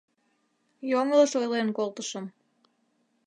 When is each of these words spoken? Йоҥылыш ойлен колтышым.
Йоҥылыш 0.91 1.31
ойлен 1.39 1.69
колтышым. 1.77 2.25